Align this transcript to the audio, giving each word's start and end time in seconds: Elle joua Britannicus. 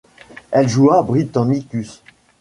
Elle 0.49 0.67
joua 0.67 1.03
Britannicus. 1.03 2.01